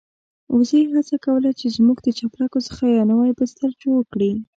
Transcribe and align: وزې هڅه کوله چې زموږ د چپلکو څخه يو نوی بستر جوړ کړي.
وزې 0.55 0.81
هڅه 0.93 1.15
کوله 1.25 1.49
چې 1.59 1.67
زموږ 1.77 1.97
د 2.03 2.07
چپلکو 2.19 2.59
څخه 2.67 2.83
يو 2.95 3.03
نوی 3.11 3.31
بستر 3.39 3.69
جوړ 3.83 3.99
کړي. 4.13 4.31